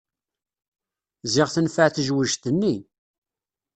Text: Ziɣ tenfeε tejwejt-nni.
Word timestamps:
Ziɣ 1.31 1.47
tenfeε 1.53 1.89
tejwejt-nni. 1.95 2.75